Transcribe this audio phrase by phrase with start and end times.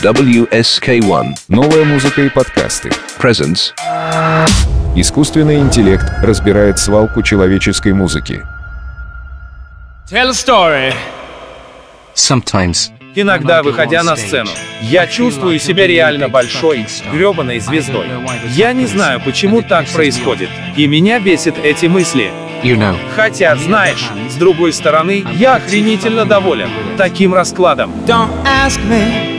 [0.00, 2.88] WSK1 Новая музыка и подкасты.
[3.20, 3.72] presents
[4.94, 8.44] Искусственный интеллект разбирает свалку человеческой музыки.
[10.08, 10.94] Tell a story.
[12.14, 14.50] Sometimes Иногда, выходя на сцену,
[14.82, 18.06] я чувствую себя реально большой, гребаной звездой.
[18.54, 22.30] Я не знаю, почему так происходит, и меня бесит эти мысли.
[22.62, 22.96] you know.
[23.16, 27.90] Хотя, знаешь, с другой стороны, я охренительно доволен таким раскладом.
[28.06, 29.38] Don't ask me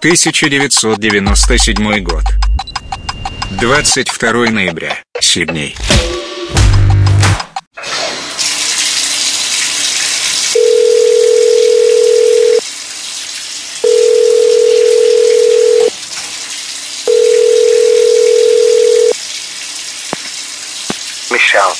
[0.00, 2.24] 1997 год.
[3.50, 4.96] 22 ноября.
[5.20, 5.76] Сидней.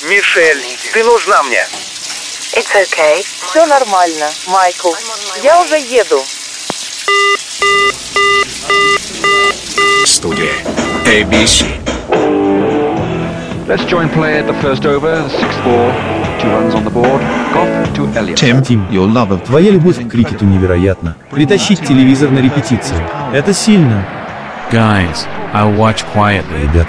[0.03, 1.67] Мишель, ты нужна мне.
[2.53, 3.25] It's okay.
[3.49, 4.93] Все нормально, Майкл.
[5.43, 6.19] Я уже еду.
[10.05, 10.51] Студия.
[11.05, 11.65] ABC.
[13.67, 15.91] Let's join play at the first over, the sixth ball.
[16.39, 17.21] Two runs on the board.
[17.53, 18.39] Goff to Elliott.
[18.39, 18.63] Тим,
[19.45, 21.15] твоя любовь к крикету невероятна.
[21.29, 22.99] Притащить телевизор на репетицию.
[23.33, 24.05] Это сильно.
[24.71, 26.63] Guys, I'll watch quietly.
[26.63, 26.87] Ребят,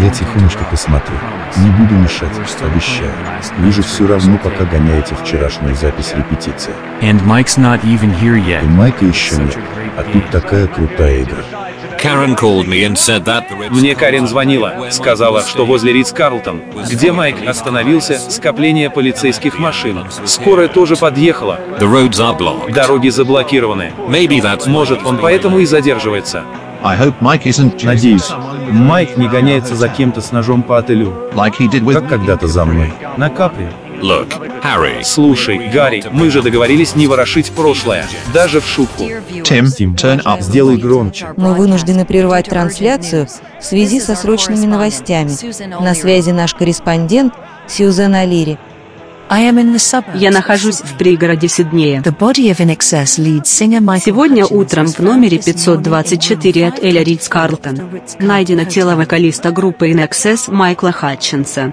[0.00, 1.16] я тихонечко посмотрю.
[1.56, 2.30] Не буду мешать,
[2.62, 3.12] обещаю.
[3.58, 6.72] Вы же все равно пока гоняете вчерашнюю запись репетиции.
[7.00, 8.64] And Mike's not even here И yet.
[8.64, 9.58] Майка еще нет.
[9.96, 11.42] А тут такая крутая игра.
[12.02, 16.60] Karen called me and said that Мне Карен звонила, сказала, что возле Ридс Карлтон,
[16.90, 20.04] где Майк остановился, скопление полицейских машин.
[20.24, 21.60] Скорая тоже подъехала.
[21.78, 22.72] the roads are blocked.
[22.72, 23.92] Дороги заблокированы.
[24.08, 26.42] Maybe that's Может, он поэтому и задерживается.
[27.82, 28.30] Надеюсь,
[28.70, 31.30] Майк не гоняется за кем-то с ножом по отелю,
[31.92, 32.92] как когда-то за мной.
[33.16, 33.72] На капре.
[34.02, 34.34] Look,
[34.64, 35.04] Harry.
[35.04, 38.04] Слушай, Гарри, мы же договорились не ворошить прошлое,
[38.34, 39.04] даже в шутку.
[39.44, 39.66] Тим,
[40.40, 41.28] сделай громче.
[41.36, 43.28] Мы вынуждены прервать трансляцию
[43.60, 45.30] в связи со срочными новостями.
[45.80, 47.34] На связи наш корреспондент
[47.68, 48.58] Сьюзен Алири.
[50.14, 52.02] Я нахожусь в пригороде Сиднея.
[54.04, 57.78] Сегодня утром в номере 524 отеля Ридс Карлтон
[58.18, 61.72] найдено тело вокалиста группы In Excess Майкла Хатчинса.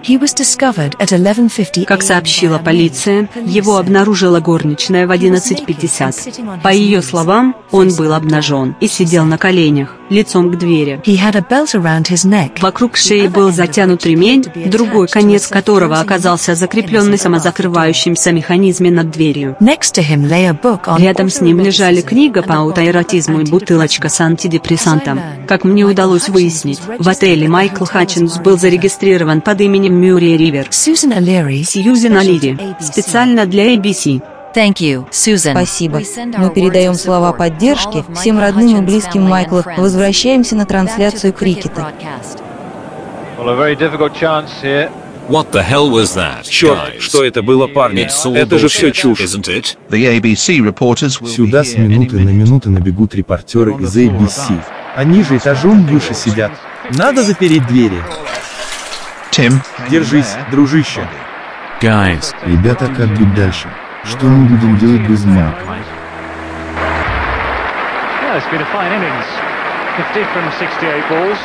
[1.85, 6.61] Как сообщила полиция, его обнаружила горничная в 11.50.
[6.61, 11.01] По ее словам, он был обнажен и сидел на коленях, лицом к двери.
[12.61, 17.17] Вокруг шеи был затянут ремень, другой конец которого оказался закреплен на
[17.49, 19.55] самозакрывающемся механизме над дверью.
[20.97, 25.19] Рядом с ним лежали книга по аутоэротизму и бутылочка с антидепрессантом.
[25.47, 30.67] Как мне удалось выяснить, в отеле Майкл Хатчинс был зарегистрирован под именем Мюррей Ривер.
[31.63, 32.57] Сьюзен Алири.
[32.79, 34.21] Специально для ABC.
[35.51, 36.01] Спасибо.
[36.37, 39.63] Мы передаем слова поддержки всем родным и близким Майкла.
[39.77, 41.93] Возвращаемся на трансляцию крикета.
[45.29, 46.49] What the hell was that?
[46.49, 47.01] Черт, guys?
[47.01, 48.07] что это было, парни?
[48.35, 49.19] Это же все чушь.
[49.21, 49.77] isn't it?
[51.27, 54.59] Сюда с минуты на минуту набегут репортеры из ABC.
[54.95, 56.51] Они же этажом выше сидят.
[56.95, 58.01] Надо запереть двери.
[59.29, 61.07] Тим, Держись, дружище.
[61.79, 63.69] Guys, Ребята, как быть дальше?
[64.03, 65.59] Что мы будем делать без Майка?
[68.23, 69.25] Yeah, it's been a fine innings.
[69.95, 71.37] 50 from 68 balls.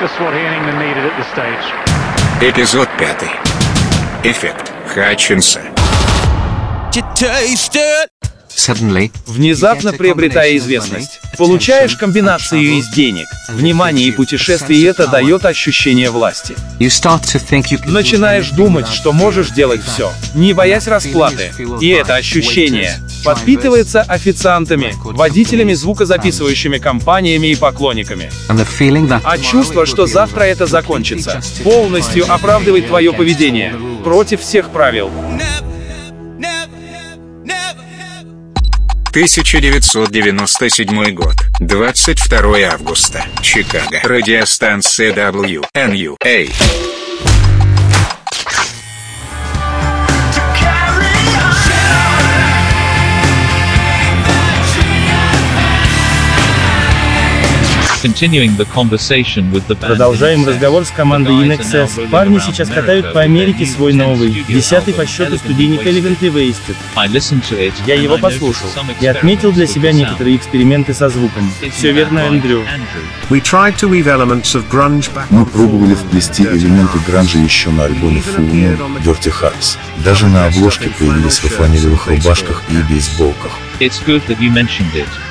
[0.00, 1.91] Just what he and England needed at this stage.
[2.44, 3.30] Эпизод пятый.
[4.24, 5.60] Эффект Хатчинса.
[9.26, 16.54] Внезапно приобретая известность, получаешь комбинацию из денег, внимания и путешествий, и это дает ощущение власти.
[17.86, 21.52] Начинаешь думать, что можешь делать все, не боясь расплаты.
[21.80, 28.30] И это ощущение подпитывается официантами, водителями, звукозаписывающими компаниями и поклонниками.
[29.24, 33.74] А чувство, что завтра это закончится, полностью оправдывает твое поведение
[34.04, 35.10] против всех правил.
[39.14, 41.34] 1997 год.
[41.60, 43.26] 22 августа.
[43.42, 44.00] Чикаго.
[44.04, 47.01] Радиостанция WNUA.
[59.88, 62.08] Продолжаем разговор с командой InXS.
[62.10, 66.76] Парни сейчас катают по Америке свой новый, десятый по счету студийник Elegancy Wasted.
[67.86, 68.68] Я его послушал
[69.00, 71.50] и отметил для себя некоторые эксперименты со звуком.
[71.72, 72.64] Все верно, Эндрю.
[75.30, 79.76] Мы пробовали вплести элементы гранжа еще на альбоме Full Moon Dirty Hearts.
[80.04, 83.52] Даже на обложке появились во фланелевых рубашках и бейсболках.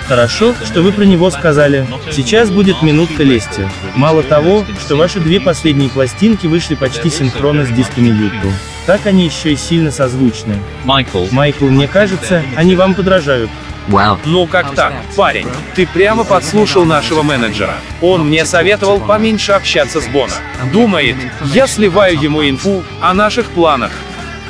[0.07, 1.87] Хорошо, что вы про него сказали.
[2.11, 3.67] Сейчас будет минутка лести.
[3.95, 8.53] Мало того, что ваши две последние пластинки вышли почти синхронно с дисками YouTube.
[8.85, 10.57] Так они еще и сильно созвучны.
[10.85, 11.25] Майкл.
[11.31, 13.49] Майкл, мне кажется, они вам подражают.
[13.87, 14.19] Wow.
[14.25, 15.47] Ну как так, парень?
[15.75, 17.75] Ты прямо подслушал нашего менеджера.
[18.01, 20.33] Он мне советовал поменьше общаться с Бона.
[20.71, 21.15] Думает,
[21.45, 23.91] я сливаю ему инфу о наших планах.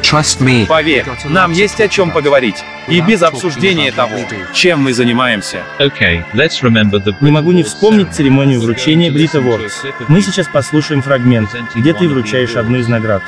[0.01, 0.65] Trust me.
[0.65, 2.63] Поверь, нам есть о чем поговорить.
[2.87, 4.17] И без обсуждения того,
[4.53, 5.63] чем мы занимаемся.
[5.79, 9.83] Okay, let's remember the Не могу не вспомнить церемонию вручения Брита Вордс.
[10.07, 13.23] Мы сейчас послушаем фрагмент, где ты вручаешь одну из наград.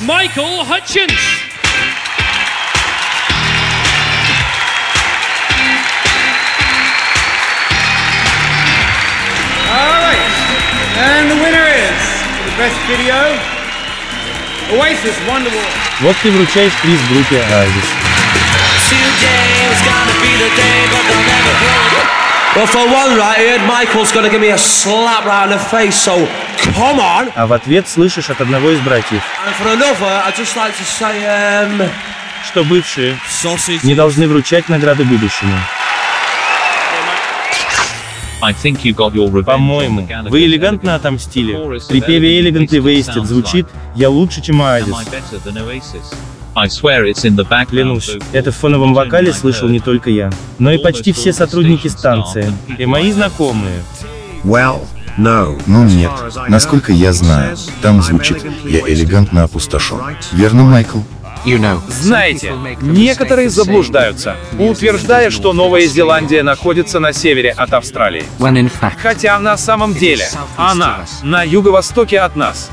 [0.00, 1.18] Michael Hutchins.
[10.96, 13.36] And the winner is, for the best video,
[14.78, 15.83] Oasis Wonderwall.
[16.00, 17.42] Вот ты вручаешь приз группе
[27.00, 27.32] on.
[27.34, 29.22] А в ответ слышишь от одного из братьев,
[31.24, 31.90] um...
[32.48, 33.16] что бывшие
[33.82, 35.56] не должны вручать награды будущему.
[39.44, 41.80] По-моему, вы элегантно отомстили.
[41.88, 44.94] При певе Elegant и Wasted звучит «Я лучше, чем Оазис».
[47.68, 52.52] Клянусь, это в фоновом вокале слышал не только я, но и почти все сотрудники станции,
[52.78, 53.82] и мои знакомые.
[54.44, 54.86] Well,
[55.18, 55.60] no.
[55.66, 56.12] Ну нет,
[56.48, 59.98] насколько я знаю, там звучит «Я элегантно опустошен».
[60.32, 61.00] Верно, Майкл?
[61.88, 68.24] Знаете, некоторые заблуждаются, утверждая, что Новая Зеландия находится на севере от Австралии.
[69.00, 70.26] Хотя на самом деле
[70.56, 72.70] она на юго-востоке от нас.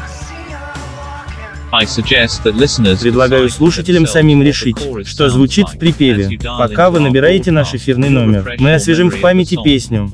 [1.71, 6.37] Предлагаю слушателям самим решить, что звучит в припеве.
[6.57, 10.11] Пока вы набираете наш эфирный номер, мы освежим в памяти песню.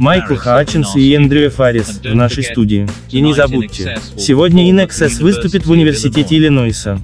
[0.00, 2.88] Майкл Хатчинс и Эндрю Фаррис в нашей студии.
[3.10, 7.00] И не забудьте, сегодня InXS выступит в Университете Иллинойса.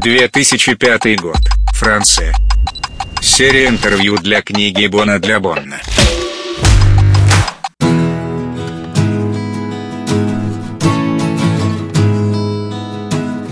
[0.00, 1.36] 2005 год.
[1.74, 2.34] Франция.
[3.20, 5.78] Серия интервью для книги Бона для Бонна.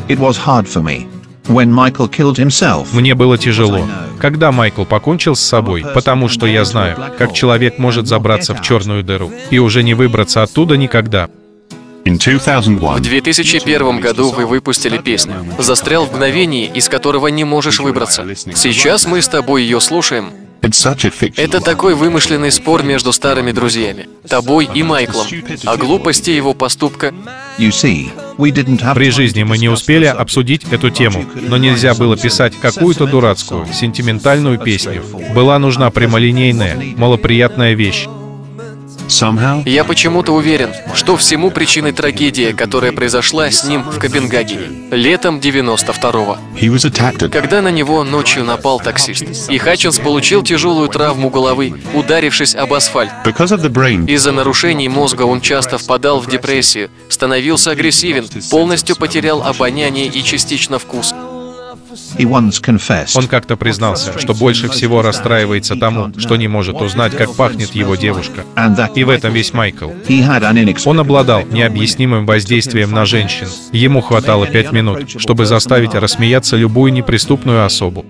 [0.09, 1.06] It was hard for me.
[1.49, 2.87] When Michael killed himself.
[2.95, 3.87] Мне было тяжело,
[4.19, 9.05] когда Майкл покончил с собой, потому что я знаю, как человек может забраться в черную
[9.05, 11.28] дыру и уже не выбраться оттуда никогда.
[12.09, 18.27] В 2001 году вы выпустили песню «Застрял в мгновении, из которого не можешь выбраться».
[18.55, 20.33] Сейчас мы с тобой ее слушаем.
[20.61, 25.27] Это такой вымышленный спор между старыми друзьями, тобой и Майклом,
[25.65, 27.15] о глупости его поступка.
[27.59, 34.59] При жизни мы не успели обсудить эту тему, но нельзя было писать какую-то дурацкую, сентиментальную
[34.59, 35.05] песню.
[35.35, 38.09] Была нужна прямолинейная, малоприятная вещь.
[39.65, 46.38] Я почему-то уверен, что всему причиной трагедия, которая произошла с ним в Копенгагене, летом 92-го,
[47.31, 49.49] когда на него ночью напал таксист.
[49.50, 53.11] И Хатчинс получил тяжелую травму головы, ударившись об асфальт.
[54.07, 60.79] Из-за нарушений мозга он часто впадал в депрессию, становился агрессивен, полностью потерял обоняние и частично
[60.79, 61.15] вкус.
[63.17, 67.97] Он как-то признался, что больше всего расстраивается тому, что не может узнать, как пахнет его
[67.97, 68.45] девушка.
[68.95, 69.90] И в этом весь Майкл.
[70.87, 73.47] Он обладал необъяснимым воздействием на женщин.
[73.73, 78.05] Ему хватало пять минут, чтобы заставить рассмеяться любую неприступную особу.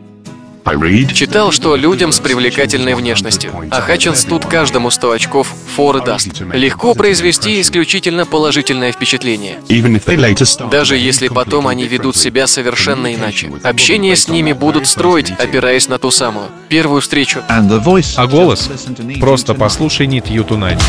[1.14, 6.40] Читал, что людям с привлекательной внешностью, а Хатчинс тут каждому 100 очков форы даст.
[6.52, 9.58] Легко произвести исключительно положительное впечатление.
[10.70, 13.50] Даже если потом они ведут себя совершенно иначе.
[13.62, 17.40] Общение с ними будут строить, опираясь на ту самую первую встречу.
[17.48, 18.68] А голос?
[19.20, 20.82] Просто послушай Need You Tonight.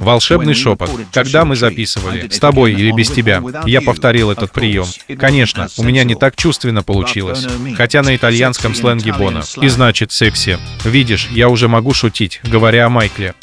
[0.00, 0.90] Волшебный шепот.
[1.12, 4.86] Когда мы записывали, с тобой или без тебя, я повторил этот прием.
[5.18, 7.46] Конечно, у меня не так чувственно получилось.
[7.76, 9.42] Хотя на итальянском сленге Бона.
[9.60, 10.58] И значит секси.
[10.84, 13.34] Видишь, я уже могу шутить, говоря о Майкле.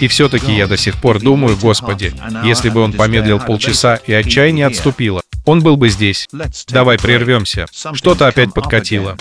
[0.00, 2.12] И все-таки я до сих пор думаю, господи,
[2.44, 6.28] если бы он помедлил полчаса и отчаяние отступило, он был бы здесь.
[6.68, 7.66] Давай прервемся.
[7.94, 9.16] Что-то опять подкатило.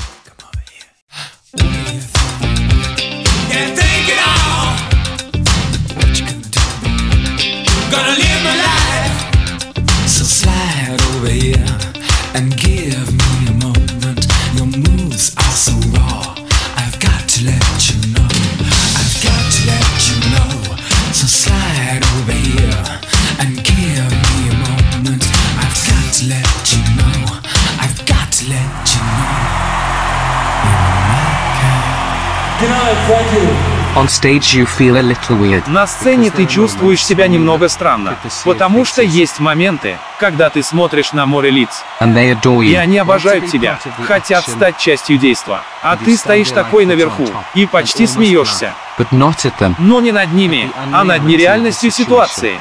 [26.15, 27.41] To let you know.
[27.83, 29.35] I've got to let you know.
[30.63, 32.59] You're my kind.
[32.61, 33.99] Good night, thank you.
[33.99, 35.67] On stage you feel a little weird.
[35.67, 41.25] На сцене ты чувствуешь себя немного странно, потому что есть моменты, когда ты смотришь на
[41.25, 47.27] море лиц, и они обожают тебя, хотят стать частью действа, а ты стоишь такой наверху
[47.55, 49.75] и почти смеешься, But not at them.
[49.79, 52.57] но не над ними, а над нереальностью ситуации.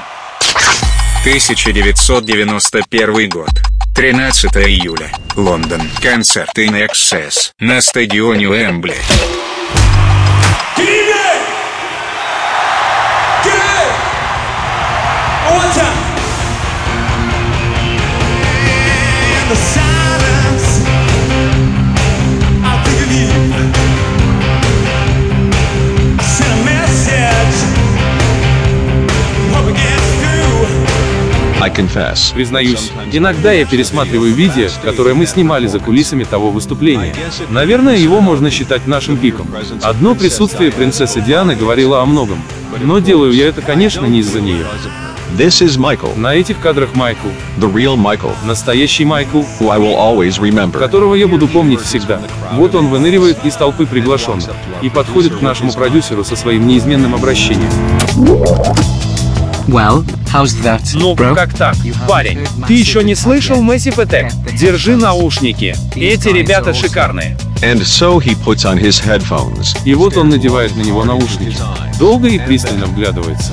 [1.24, 3.48] 1991 год.
[3.94, 5.10] 13 июля.
[5.36, 5.80] Лондон.
[6.02, 8.94] Концерт In Excess на стадионе Уэмбли.
[19.46, 19.83] The silence,
[32.34, 37.14] Признаюсь, иногда я пересматриваю видео, которое мы снимали за кулисами того выступления.
[37.50, 39.46] Наверное, его можно считать нашим пиком.
[39.82, 42.42] Одно присутствие принцессы Дианы говорило о многом.
[42.82, 44.66] Но делаю я это, конечно, не из-за нее.
[45.36, 47.26] This is Michael, На этих кадрах Майкл,
[47.58, 50.78] the real Michael, настоящий Майкл, who I will always remember.
[50.78, 52.20] которого я буду помнить всегда.
[52.52, 57.70] Вот он выныривает из толпы приглашенных и подходит к нашему продюсеру со своим неизменным обращением.
[59.68, 61.34] Well, how's that, Ну, bro?
[61.34, 61.74] как так,
[62.06, 62.38] парень?
[62.66, 64.32] Ты еще не слышал Massive Attack?
[64.56, 65.74] Держи наушники.
[65.96, 67.36] Эти ребята шикарные.
[67.62, 69.74] And so he puts on his headphones.
[69.86, 71.56] И вот он надевает на него наушники.
[71.98, 73.52] Долго и пристально вглядывается.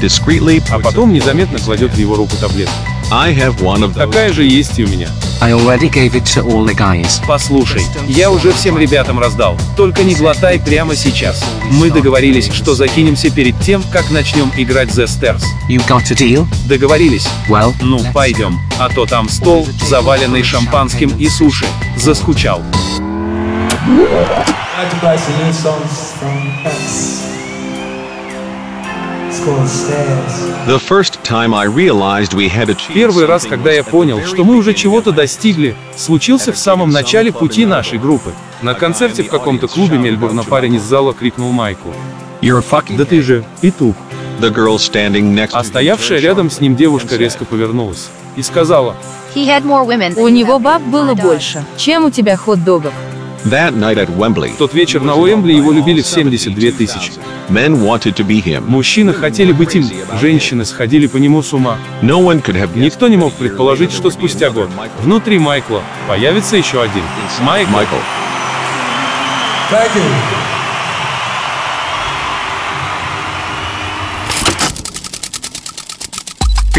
[0.00, 2.72] Discreetly, А потом незаметно кладет в его руку таблетку.
[3.10, 4.06] I have one of those.
[4.06, 5.08] Такая же есть и у меня.
[5.40, 7.22] I already gave it to all the guys.
[7.26, 9.56] Послушай, я уже всем ребятам раздал.
[9.78, 11.42] Только не глотай прямо сейчас.
[11.70, 15.42] Мы договорились, что закинемся перед тем, как начнем играть The Stairs.
[15.70, 16.46] You got a deal?
[16.68, 17.26] Договорились?
[17.48, 18.58] Well, Ну, пойдем.
[18.78, 21.66] А то там стол, заваленный шампанским и суши.
[21.96, 22.62] Заскучал.
[23.88, 27.17] I'd like to play some new songs from Prince.
[32.92, 37.64] Первый раз, когда я понял, что мы уже чего-то достигли, случился в самом начале пути
[37.64, 38.32] нашей группы.
[38.62, 41.94] На концерте в каком-то клубе Мельбурна парень из зала крикнул Майку.
[42.42, 43.96] You're a fucking Да ты же, петух.
[44.40, 48.94] the girl standing next А стоявшая рядом с ним девушка резко повернулась и сказала,
[49.34, 52.92] У него баб было больше, чем у тебя хот-догов.
[54.52, 57.12] В тот вечер на Уэмбли его любили в 72 тысячи.
[58.60, 59.88] Мужчины хотели быть им,
[60.20, 61.78] женщины сходили по нему с ума.
[62.76, 64.68] Никто не мог предположить, что спустя год
[65.02, 67.02] внутри Майкла появится еще один.
[67.40, 67.70] Майкл.
[67.72, 67.96] Майкл.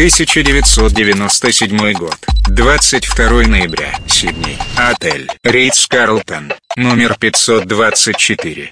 [0.00, 2.16] 1997 год.
[2.48, 3.94] 22 ноября.
[4.08, 4.56] Сидней.
[4.74, 5.30] Отель.
[5.44, 6.54] Рейдс-Карлтон.
[6.76, 8.70] Номер 524.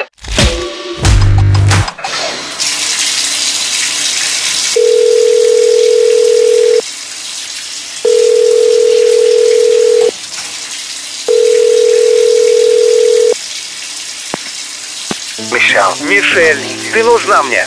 [15.53, 16.09] Мишель.
[16.09, 16.59] Мишель,
[16.95, 17.67] ты нужна мне.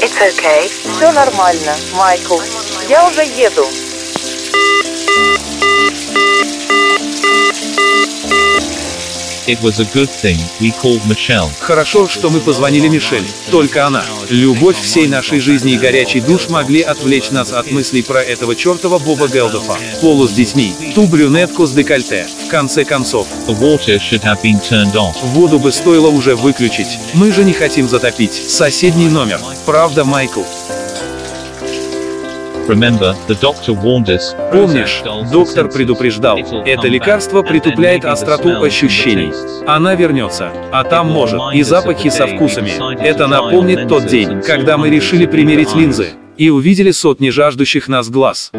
[0.00, 0.68] It's okay.
[0.96, 2.40] Все нормально, Майкл.
[2.88, 3.66] Я уже еду.
[9.46, 11.50] It was a good thing we called Michelle.
[11.60, 13.26] Хорошо, что мы позвонили Мишель.
[13.50, 14.04] Только она.
[14.28, 18.98] Любовь всей нашей жизни и горячий душ могли отвлечь нас от мыслей про этого чертова
[18.98, 19.78] Боба Гелдофа.
[20.00, 20.74] Полу с детьми.
[20.94, 22.26] Ту брюнетку с декольте.
[22.46, 23.26] В конце концов.
[23.46, 25.16] The water should have been turned off.
[25.22, 26.98] Воду бы стоило уже выключить.
[27.14, 28.50] Мы же не хотим затопить.
[28.50, 29.40] Соседний номер.
[29.64, 30.42] Правда, Майкл?
[34.52, 39.32] Помнишь, доктор предупреждал, это лекарство притупляет остроту ощущений.
[39.66, 42.72] Она вернется, а там может, и запахи со вкусами.
[43.02, 48.50] Это напомнит тот день, когда мы решили примерить линзы, и увидели сотни жаждущих нас глаз.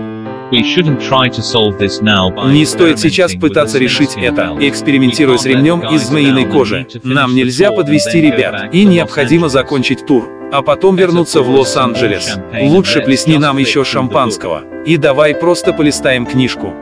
[2.45, 6.87] Не стоит сейчас пытаться решить это, экспериментируя с ремнем из змеиной кожи.
[7.03, 12.37] Нам нельзя подвести ребят, и необходимо закончить тур, а потом вернуться в Лос-Анджелес.
[12.61, 14.63] Лучше плесни нам еще шампанского.
[14.85, 16.73] И давай просто полистаем книжку.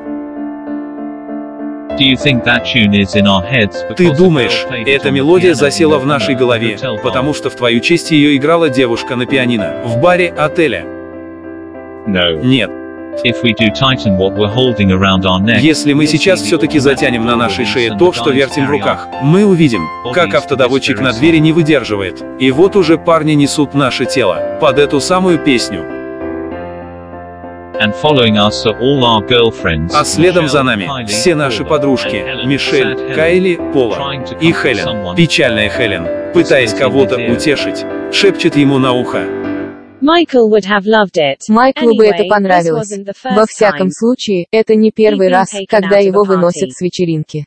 [3.96, 8.70] Ты думаешь, эта мелодия засела в нашей голове, потому что в твою честь ее играла
[8.70, 10.86] девушка на пианино, в баре отеля?
[12.44, 12.70] Нет.
[15.60, 19.88] Если мы сейчас все-таки затянем на нашей шее то, что вертим в руках, мы увидим,
[20.14, 22.24] как автодоводчик на двери не выдерживает.
[22.40, 25.84] И вот уже парни несут наше тело под эту самую песню.
[29.94, 36.74] А следом за нами все наши подружки, Мишель, Кайли, Пола и Хелен, печальная Хелен, пытаясь
[36.74, 39.43] кого-то утешить, шепчет ему на ухо.
[40.04, 41.38] Michael would have loved it.
[41.48, 42.92] Майклу бы это понравилось.
[42.92, 46.82] this wasn't the first Во всяком случае, это не первый раз, когда его выносят с
[46.82, 47.46] вечеринки.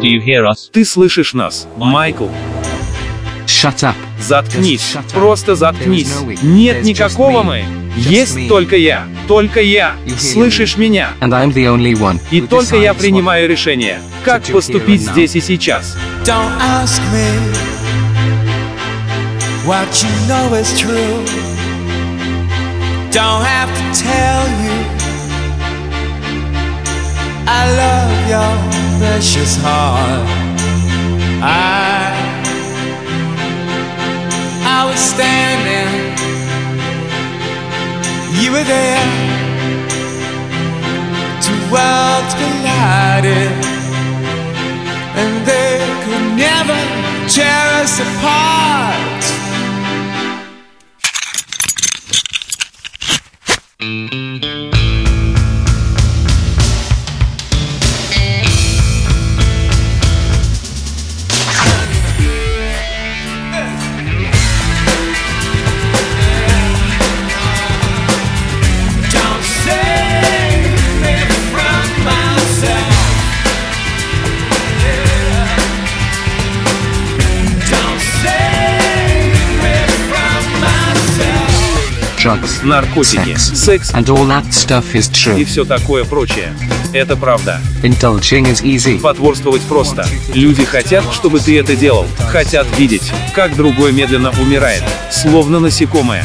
[0.00, 0.70] Do you hear us?
[0.72, 2.28] Ты слышишь нас, Майкл?
[3.60, 3.96] Shut up.
[4.20, 6.14] Заткнись, просто заткнись.
[6.44, 7.64] Нет никакого мы.
[7.96, 9.96] Есть только я, только я.
[10.16, 11.08] Слышишь меня?
[11.20, 12.20] And I'm the only one.
[12.30, 15.96] И только я принимаю решение, как поступить здесь и сейчас.
[16.24, 17.26] Don't ask me
[19.66, 21.24] what you know is true.
[23.10, 24.78] Don't have to tell you.
[27.48, 30.28] I love your precious heart.
[31.42, 32.07] I
[34.88, 35.92] was standing.
[38.40, 39.06] You were there.
[41.46, 43.52] Two worlds collided
[45.20, 46.78] and they could never
[47.28, 49.18] tear us apart.
[53.80, 54.77] Don't
[82.38, 85.40] Drugs, Наркотики, секс and all that stuff is true.
[85.40, 86.52] и все такое прочее.
[86.92, 87.60] Это правда.
[87.82, 89.00] Indulging is easy.
[89.00, 90.06] Потворствовать просто.
[90.34, 92.06] Люди хотят, чтобы ты это делал.
[92.30, 96.24] Хотят видеть, как другой медленно умирает, словно насекомое.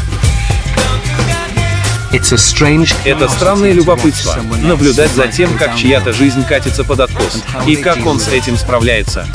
[2.12, 4.38] It's a strange Это странное любопытство.
[4.62, 7.42] Наблюдать за тем, как чья-то жизнь катится под откос.
[7.66, 9.28] И как он с этим справляется.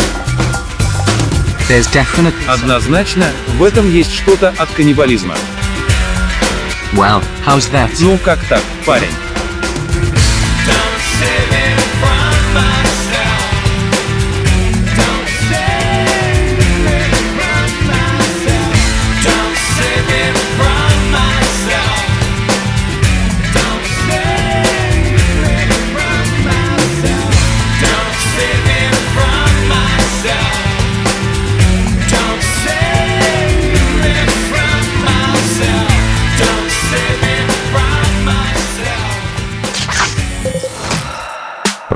[2.46, 3.26] Однозначно,
[3.58, 5.34] в этом есть что-то от каннибализма.
[6.96, 7.90] Well, how's that?
[8.00, 9.27] Ну как так, парень?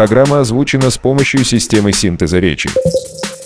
[0.02, 2.68] Программа озвучена с помощью системы синтеза речи.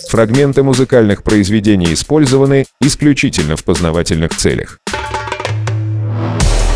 [0.09, 4.79] Фрагменты музыкальных произведений использованы исключительно в познавательных целях.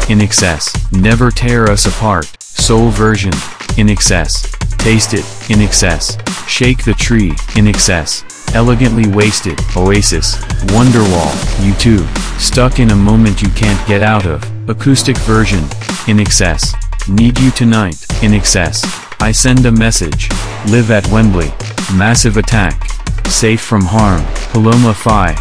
[0.08, 0.72] In excess.
[0.92, 2.28] Never tear us apart.
[2.40, 3.34] Soul version.
[3.76, 4.46] In excess.
[4.78, 5.26] Taste it.
[5.50, 6.16] In excess.
[6.48, 7.34] Shake the tree.
[7.56, 8.24] In excess.
[8.54, 9.60] Elegantly wasted.
[9.76, 10.38] Oasis.
[10.76, 11.32] Wonderwall.
[11.64, 12.06] U2.
[12.40, 14.44] Stuck in a moment you can't get out of.
[14.70, 15.64] Acoustic version.
[16.08, 16.72] In excess.
[17.08, 18.86] Need you tonight, in excess.
[19.21, 20.29] I send a message.
[20.67, 21.51] Live at Wembley.
[21.95, 22.89] Massive attack.
[23.27, 24.25] Safe from harm.
[24.53, 25.35] Paloma Phi.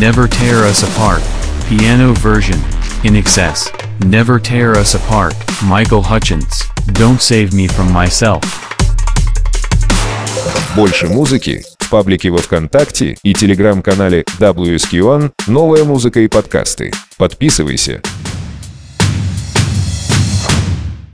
[0.00, 1.22] Never tear us apart.
[1.68, 2.58] Piano version.
[3.04, 3.70] In excess.
[4.00, 5.34] Never tear us apart.
[5.62, 6.64] Michael Hutchins.
[6.94, 8.42] Don't save me from myself.
[10.76, 16.92] Больше музыки в паблике во ВКонтакте и телеграм-канале WSQ1 «Новая музыка и подкасты».
[17.16, 18.02] Подписывайся.